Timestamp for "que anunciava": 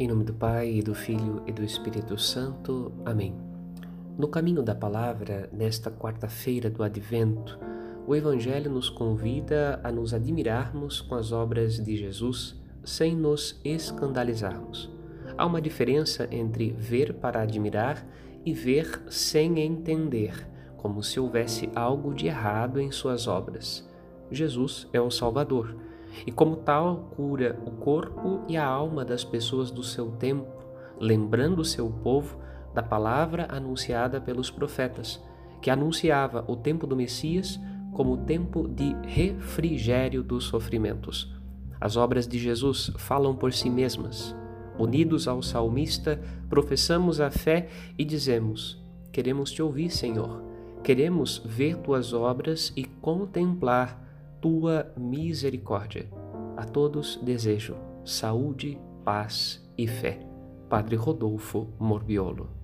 35.60-36.44